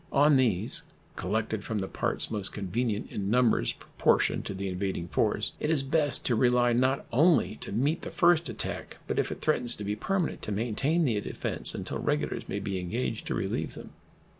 [0.11, 0.81] On these,
[1.15, 5.83] collected from the parts most convenient in numbers proportioned to the invading force, it is
[5.83, 9.83] best to rely not only to meet the first attack, but if it threatens to
[9.83, 13.91] be permanent to maintain the defense until regulars may be engaged to relieve them.